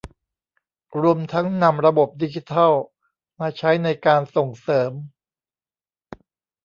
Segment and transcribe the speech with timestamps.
[1.01, 2.71] รวมทั้งนำระบบดิจิทัล
[3.39, 4.91] มาใช้ในการส่งเสริม